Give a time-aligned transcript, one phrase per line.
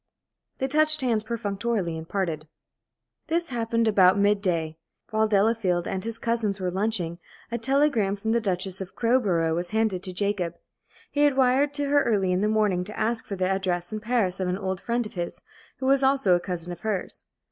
[0.57, 2.47] They touched hands perfunctorily and parted.
[3.27, 4.79] This happened about mid day.
[5.11, 7.19] While Delafield and his cousins were lunching,
[7.51, 10.55] a telegram from the Duchess of Crowborough was handed to Jacob.
[11.11, 13.99] He had wired to her early in the morning to ask for the address in
[13.99, 15.39] Paris of an old friend of his,
[15.77, 17.23] who was also a cousin of hers.